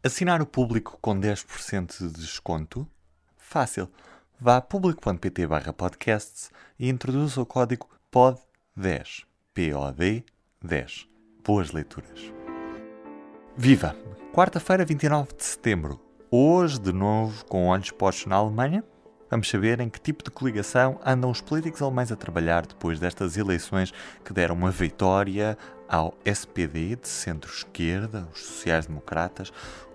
[0.00, 2.86] Assinar o público com 10% de desconto?
[3.36, 3.90] Fácil.
[4.40, 9.24] Vá a público.pt podcasts e introduza o código POD10.
[9.52, 10.24] P-O-D
[10.62, 11.08] 10.
[11.44, 12.32] Boas leituras.
[13.56, 13.96] Viva!
[14.32, 16.00] Quarta-feira, 29 de setembro.
[16.30, 18.84] Hoje, de novo, com olhos postos na Alemanha,
[19.30, 23.36] Vamos saber em que tipo de coligação andam os políticos alemães a trabalhar depois destas
[23.36, 23.92] eleições
[24.24, 29.52] que deram uma vitória ao SPD de centro-esquerda, os sociais-democratas,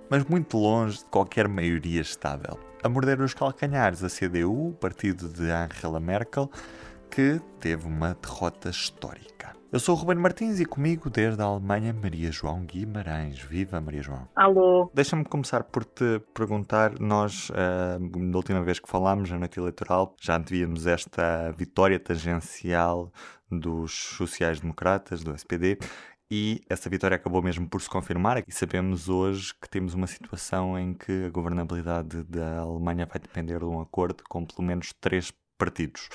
[0.09, 2.59] mas muito longe de qualquer maioria estável.
[2.83, 6.49] A morder os calcanhares a CDU, o partido de Angela Merkel,
[7.09, 9.33] que teve uma derrota histórica.
[9.73, 13.39] Eu sou o Ruben Martins e comigo desde a Alemanha Maria João Guimarães.
[13.39, 14.27] Viva Maria João.
[14.35, 14.91] Alô.
[14.93, 20.15] Deixa-me começar por te perguntar, nós, uh, na última vez que falámos, na noite eleitoral,
[20.21, 23.11] já antevíamos esta vitória tangencial
[23.49, 25.79] dos sociais-democratas, do SPD,
[26.35, 30.79] e essa vitória acabou mesmo por se confirmar e sabemos hoje que temos uma situação
[30.79, 35.31] em que a governabilidade da Alemanha vai depender de um acordo com pelo menos três
[35.59, 36.09] partidos.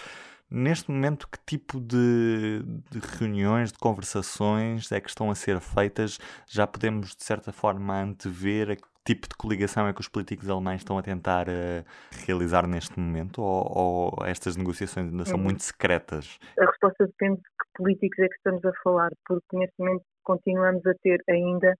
[0.50, 6.18] Neste momento, que tipo de, de, reuniões, de conversações é que estão a ser feitas?
[6.48, 8.76] Já podemos, de certa forma, antever
[9.08, 11.84] tipo de coligação é que os políticos alemães estão a tentar uh,
[12.26, 13.40] realizar neste momento?
[13.40, 15.44] Ou, ou, estas negociações ainda são hum.
[15.44, 16.38] muito secretas?
[16.58, 20.84] A resposta depende de que políticos é que estamos a falar, porque neste momento continuamos
[20.86, 21.74] a ter ainda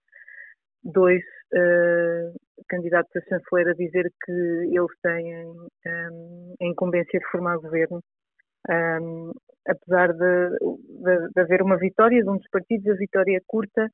[0.83, 2.33] dois uh,
[2.67, 8.01] candidatos a chanceler a dizer que eles têm um, a incumbência de formar governo
[8.71, 9.33] um,
[9.69, 13.91] apesar de, de, de, haver uma vitória de um dos partidos, a vitória é curta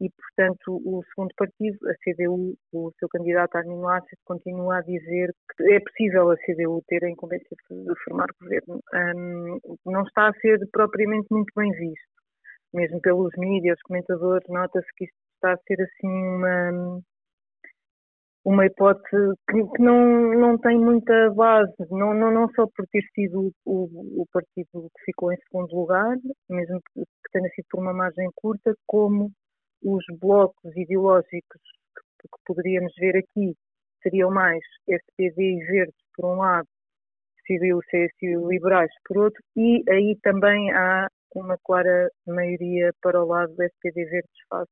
[0.00, 5.34] e, portanto, o segundo partido, a CDU, o seu candidato Armin Laschet, continua a dizer
[5.56, 8.80] que é possível a CDU ter a incumbência de formar governo.
[8.94, 12.08] Um, não está a ser propriamente muito bem visto,
[12.72, 17.00] mesmo pelos mídias, comentadores, nota-se que isto está a ser assim uma
[18.44, 23.02] uma hipótese que, que, não, não tem muita base, não, não, não só por ter
[23.14, 26.16] sido o, o partido que ficou em segundo lugar,
[26.48, 29.30] mesmo que, tenha sido por uma margem curta, como
[29.82, 31.60] os blocos ideológicos
[32.20, 33.54] que, que poderíamos ver aqui
[34.02, 36.68] seriam mais SPD e Verdes por um lado,
[37.46, 43.26] CDU, CSU e Liberais por outro, e aí também há uma clara maioria para o
[43.26, 44.70] lado do SPD Verdes face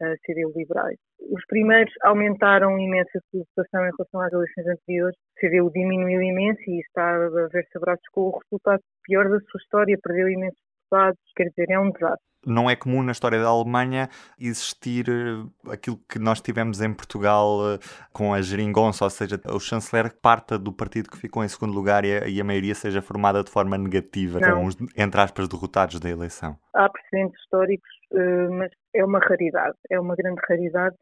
[0.00, 0.98] a CDU Liberais.
[1.30, 5.16] Os primeiros aumentaram imenso a sua em relação às eleições anteriores.
[5.36, 9.60] A CDU diminuiu imenso e está a ver-se abraços com o resultado pior da sua
[9.60, 10.60] história, perdeu imensos
[10.92, 15.72] deputados, quer dizer, é um desastre não é comum na história da Alemanha existir eh,
[15.72, 17.78] aquilo que nós tivemos em Portugal eh,
[18.12, 22.04] com a geringonça, ou seja, o chanceler parta do partido que ficou em segundo lugar
[22.04, 24.56] e a, e a maioria seja formada de forma negativa, não.
[24.56, 26.56] com os, entre aspas, derrotados da eleição.
[26.74, 30.96] Há precedentes históricos, eh, mas é uma raridade, é uma grande raridade.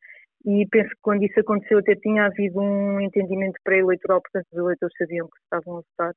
[0.45, 4.95] E penso que quando isso aconteceu até tinha havido um entendimento pré-eleitoral, portanto os eleitores
[4.99, 6.15] sabiam que estavam a votar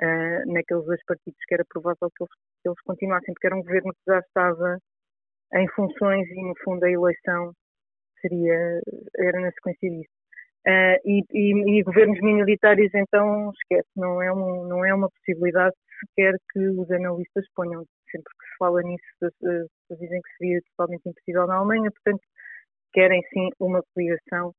[0.00, 2.32] uh, naqueles dois partidos que era provável que eles,
[2.64, 4.78] que eles continuassem, porque era um governo que já estava
[5.54, 7.52] em funções e, no fundo, a eleição
[8.20, 8.80] seria,
[9.18, 10.10] era na sequência disso.
[10.66, 15.74] Uh, e, e, e, governos minoritários, então, esquece, não é, um, não é uma possibilidade
[16.00, 17.84] sequer que os analistas ponham.
[18.10, 22.22] Sempre que se fala nisso, dizem que seria totalmente impossível na Alemanha, portanto,
[22.92, 24.54] querem sim uma coligação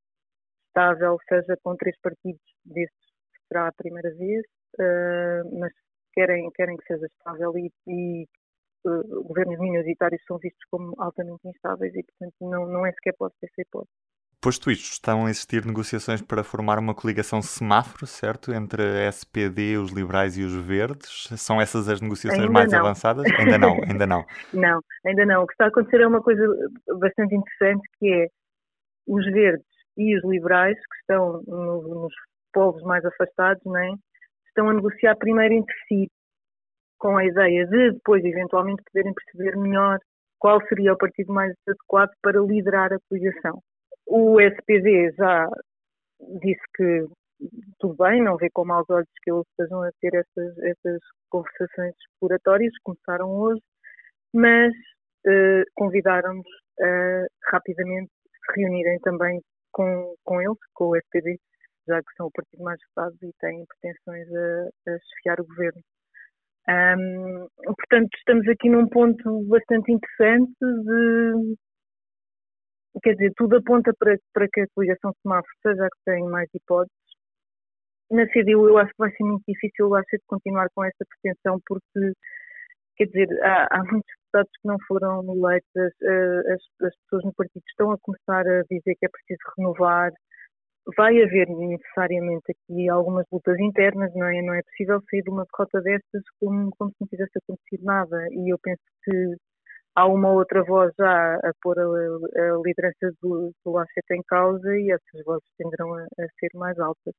[0.67, 2.99] estável, seja com três partidos destes,
[3.47, 4.43] será a primeira vez,
[4.79, 5.72] uh, mas
[6.16, 8.28] querem, querem que seja estável e, e
[8.86, 13.36] uh, governos minoritários são vistos como altamente instáveis e, portanto, não, não é sequer pode
[13.40, 13.92] ser essa hipótese.
[14.42, 18.53] Posto isto, estão a existir negociações para formar uma coligação semáforo, certo?
[18.53, 21.28] Entre a SPD, os liberais e os verdes?
[21.35, 22.79] São essas as negociações ainda mais não.
[22.79, 23.26] avançadas?
[23.40, 24.23] Ainda não, ainda não.
[24.53, 25.44] não, ainda não.
[25.44, 26.46] O que está a acontecer é uma coisa
[27.00, 28.28] bastante interessante, que é
[29.08, 29.66] os verdes
[29.97, 32.14] e os liberais, que estão no, nos
[32.53, 33.96] povos mais afastados, não é?
[34.55, 36.09] Estão a negociar primeiro entre si,
[36.97, 39.99] com a ideia de depois, eventualmente, poderem perceber melhor
[40.40, 43.61] qual seria o partido mais adequado para liderar a coligação.
[44.07, 45.49] O SPD já
[46.41, 47.05] disse que
[47.79, 51.93] tudo bem, não vê com maus olhos que eles estejam a ter essas, essas conversações
[51.99, 53.61] exploratórias, começaram hoje,
[54.34, 54.72] mas
[55.28, 56.47] uh, convidaram-nos
[56.81, 59.41] a rapidamente se reunirem também
[59.72, 61.37] com, com eles, com o SPD,
[61.87, 65.82] já que são o partido mais votado e têm pretensões a, a chefiar o governo.
[66.67, 71.55] Um, portanto, estamos aqui num ponto bastante interessante de.
[73.03, 76.96] Quer dizer, tudo aponta para, para que a coligação semáforo seja que tem mais hipóteses.
[78.09, 81.59] Na CDU eu acho que vai ser muito difícil, acho, de continuar com essa pretensão,
[81.67, 82.14] porque,
[82.97, 87.34] quer dizer, há, há muitos deputados que não foram eleitos, eh, as, as pessoas no
[87.34, 90.11] partido estão a começar a dizer que é preciso renovar,
[90.96, 94.41] vai haver necessariamente aqui algumas lutas internas, não é?
[94.41, 98.28] Não é possível sair de uma derrota destas como, como se não tivesse acontecido nada.
[98.32, 99.35] E eu penso que
[99.96, 104.91] há uma outra voz já a pôr a, a liderança do, do em causa e
[104.91, 107.14] essas vozes tenderão a, a, ser mais altas.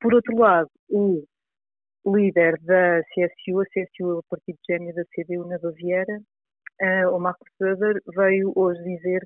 [0.00, 1.24] Por outro lado, o
[2.06, 6.20] líder da CSU, a CSU é o partido gêmeo da CDU na Baviera,
[6.82, 9.22] uh, o Marco Söder, veio hoje dizer,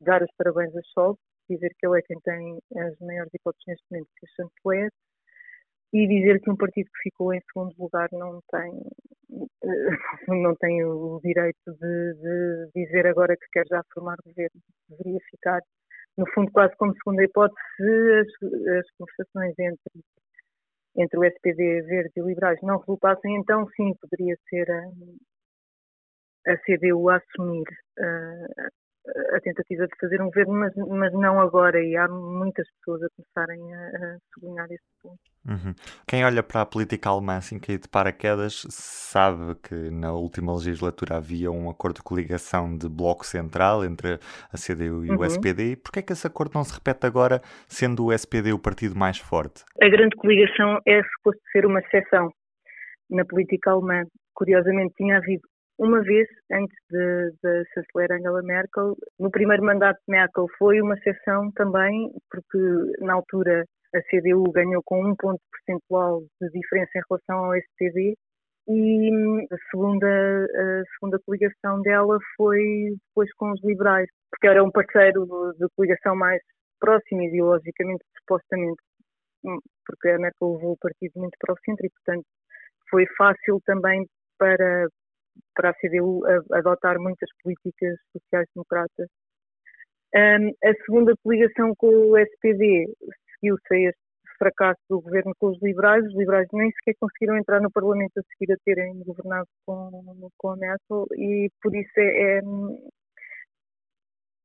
[0.00, 1.18] dar os parabéns a Scholz
[1.48, 4.90] dizer que ele é quem tem as maiores hipóteses neste momento de ser chanceler
[5.92, 8.82] e dizer que um partido que ficou em segundo lugar não tem
[10.28, 14.60] não tem o direito de, de dizer agora que quer já formar governo.
[14.88, 15.60] Deveria ficar,
[16.16, 20.04] no fundo, quase como segunda hipótese, se as, as conversações entre,
[20.96, 27.08] entre o SPD, Verde e Liberais não resultassem, então sim, poderia ser a, a CDU
[27.08, 27.66] a assumir
[27.98, 28.68] uh,
[29.34, 33.08] a tentativa de fazer um governo, mas, mas não agora, e há muitas pessoas a
[33.14, 35.18] começarem a, a sublinhar esse ponto.
[35.46, 35.74] Uhum.
[36.06, 41.16] Quem olha para a política alemã assim que de paraquedas sabe que na última legislatura
[41.16, 44.14] havia um acordo de coligação de bloco central entre
[44.50, 45.18] a CDU e uhum.
[45.18, 45.76] o SPD.
[45.76, 48.96] Por que é que esse acordo não se repete agora, sendo o SPD o partido
[48.96, 49.64] mais forte?
[49.82, 52.32] A grande coligação é suposto ser uma exceção
[53.10, 54.04] na política alemã.
[54.34, 55.42] Curiosamente, tinha havido
[55.78, 58.96] uma vez antes de, de chanceler Angela Merkel.
[59.18, 62.58] No primeiro mandato de Merkel foi uma exceção também, porque
[63.00, 68.14] na altura a CDU ganhou com um ponto percentual de diferença em relação ao SPD
[68.66, 69.10] e
[69.52, 75.26] a segunda, a segunda coligação dela foi depois com os liberais, porque era um parceiro
[75.58, 76.40] de coligação mais
[76.80, 78.82] próximo ideologicamente, supostamente,
[79.86, 82.24] porque a Merkel levou o partido muito para o centro e, portanto,
[82.90, 84.06] foi fácil também
[84.38, 84.88] para,
[85.54, 86.22] para a CDU
[86.52, 89.08] adotar muitas políticas sociais-democratas.
[90.14, 92.86] Um, a segunda coligação com o SPD
[93.34, 93.98] seguiu-se a este
[94.38, 96.04] fracasso do governo com os liberais.
[96.04, 100.50] Os liberais nem sequer conseguiram entrar no Parlamento a seguir a terem governado com, com
[100.50, 102.38] a Merkel e por isso é,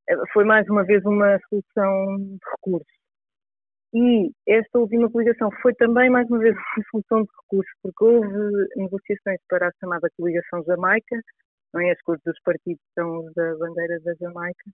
[0.09, 2.99] é, foi mais uma vez uma solução de recursos.
[3.94, 8.68] E esta última coligação foi também, mais uma vez, uma solução de recursos, porque houve
[8.75, 11.15] negociações para a chamada coligação Jamaica,
[11.74, 11.91] não é?
[11.91, 14.71] as cores dos partidos são da bandeira da Jamaica,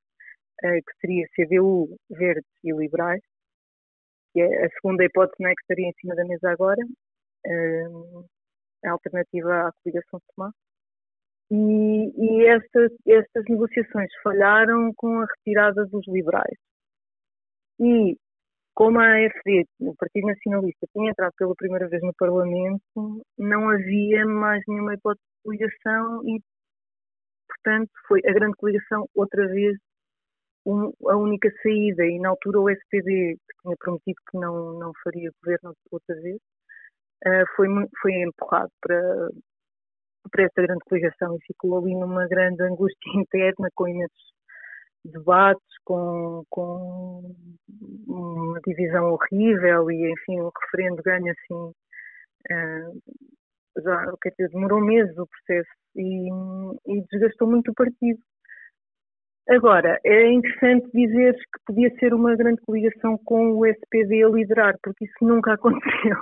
[0.63, 3.21] eh, que seria CDU, Verdes e Liberais,
[4.33, 6.81] que é a segunda hipótese não é, que estaria em cima da mesa agora,
[7.45, 7.85] eh,
[8.85, 10.53] a alternativa à coligação Tomás.
[11.51, 16.57] E, e estas, estas negociações falharam com a retirada dos liberais.
[17.79, 18.17] E
[18.75, 24.25] como a AFD, o Partido Nacionalista, tinha entrado pela primeira vez no Parlamento, não havia
[24.25, 26.41] mais nenhuma hipótese de coligação e,
[27.47, 29.77] portanto, foi a grande coligação outra vez
[30.65, 32.05] um, a única saída.
[32.05, 36.37] E na altura o SPD, que tinha prometido que não, não faria governo outra vez,
[37.27, 37.67] uh, foi,
[38.01, 39.29] foi empurrado para,
[40.31, 44.34] para esta grande coligação e ficou ali numa grande angústia interna com imensos
[45.11, 47.35] debates com, com
[48.07, 51.71] uma divisão horrível e, enfim, o referendo ganha assim.
[52.51, 53.01] Uh,
[53.83, 56.29] já, quer dizer, demorou meses o processo e,
[56.87, 58.19] e desgastou muito o partido.
[59.47, 64.75] Agora, é interessante dizer que podia ser uma grande coligação com o SPD a liderar,
[64.83, 66.17] porque isso nunca aconteceu.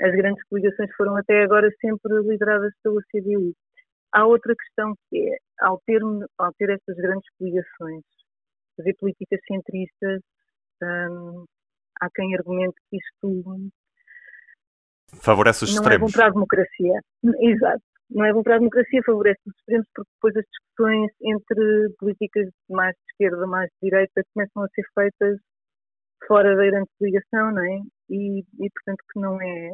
[0.00, 3.54] As grandes coligações foram até agora sempre lideradas pela CDU.
[4.12, 6.00] Há outra questão que é, ao ter,
[6.38, 8.04] ao ter estas grandes coligações,
[8.76, 10.20] fazer políticas centristas,
[10.82, 11.44] hum,
[12.00, 13.70] há quem argumente que isto
[15.22, 16.00] favorece os não extremos.
[16.00, 17.00] Não é bom para a democracia.
[17.40, 17.82] Exato.
[18.10, 22.48] Não é bom para a democracia, favorece os extremos, porque depois as discussões entre políticas
[22.68, 25.38] mais de esquerda, mais de direita, começam a ser feitas
[26.26, 27.80] fora da grande coligação, não é?
[28.10, 29.70] E, e, portanto que não é.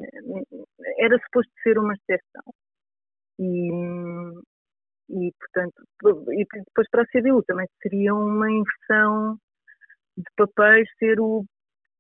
[0.99, 2.43] Era suposto ser uma exceção.
[3.39, 3.69] E,
[5.11, 5.83] e portanto,
[6.33, 9.39] e depois para a CDU também seria uma inversão
[10.17, 11.45] de papéis ser o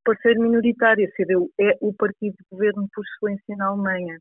[0.04, 1.06] parceiro minoritário.
[1.06, 4.18] A CDU é o partido de governo por excelência na Alemanha.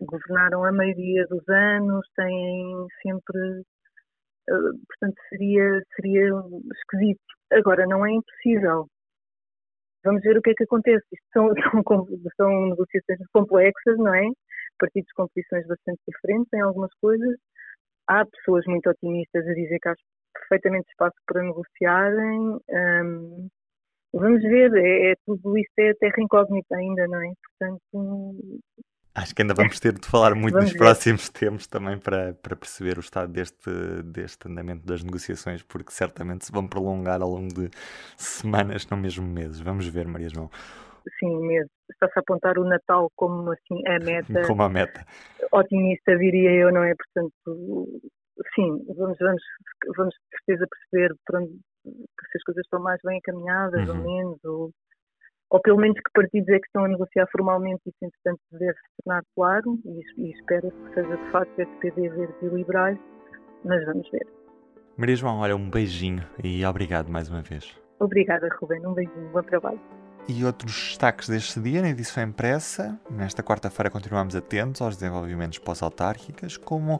[0.00, 3.62] Governaram a maioria dos anos, têm sempre.
[4.48, 6.30] Eh, portanto, seria, seria
[6.74, 7.22] esquisito.
[7.52, 8.86] Agora, não é impossível.
[10.04, 11.04] vamos ver o que é que acontece.
[11.12, 11.48] Isto são,
[11.88, 12.06] são,
[12.36, 14.26] são negociações complexas, não é?
[14.84, 17.36] Partidos com posições bastante diferentes em algumas coisas.
[18.06, 19.94] Há pessoas muito otimistas a dizer que há
[20.34, 22.58] perfeitamente espaço para negociarem.
[22.68, 23.48] Um,
[24.12, 27.32] vamos ver, é, é, tudo isto é terra incógnita ainda, não é?
[27.58, 28.62] Portanto,
[29.14, 32.96] Acho que ainda vamos ter de falar muito nos próximos tempos também para, para perceber
[32.98, 33.70] o estado deste,
[34.04, 37.70] deste andamento das negociações, porque certamente se vão prolongar ao longo de
[38.16, 39.60] semanas, não mesmo meses.
[39.60, 40.50] Vamos ver, Maria João.
[41.18, 41.70] Sim, mesmo.
[41.90, 44.42] Está-se a apontar o Natal como assim a meta.
[44.48, 45.04] Como a meta.
[45.52, 46.94] Otimista, diria eu, não é?
[46.94, 48.00] Portanto,
[48.54, 49.42] sim, vamos, vamos,
[49.96, 53.96] vamos de certeza perceber para onde, se as coisas estão mais bem encaminhadas uhum.
[53.96, 54.70] ou menos, ou
[55.50, 59.02] ou pelo menos que partidos é que estão a negociar formalmente isso, entretanto, deve se
[59.04, 62.98] tornar claro e, e espera-se que seja de facto SPD, Verdes e Liberais,
[63.64, 64.26] mas vamos ver.
[64.96, 67.78] Maria João, olha, um beijinho e obrigado mais uma vez.
[68.00, 69.80] Obrigada, Rubén, um beijinho, bom trabalho.
[70.26, 72.98] E outros destaques deste dia na edição impressa.
[73.10, 76.98] Nesta quarta-feira continuamos atentos aos desenvolvimentos pós-autárquicas, como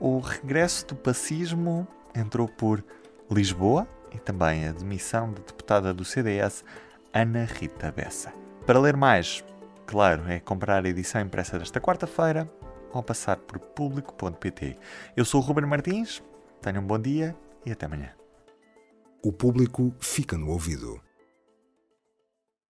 [0.00, 2.84] o regresso do pacismo entrou por
[3.30, 6.64] Lisboa e também a demissão da deputada do CDS
[7.14, 8.32] Ana Rita Bessa.
[8.66, 9.44] Para ler mais,
[9.86, 12.50] claro, é comprar a edição impressa desta quarta-feira
[12.92, 14.76] ou passar por público.pt.
[15.16, 16.20] Eu sou o Ruben Martins,
[16.60, 18.10] tenham um bom dia e até amanhã.
[19.22, 21.05] O público fica no ouvido.